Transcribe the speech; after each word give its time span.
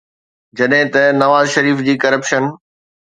جڏهن 0.57 0.85
ته 0.93 1.01
نواز 1.21 1.45
شريف 1.55 1.77
جي 1.89 1.93
ڪرپشن 2.03 2.43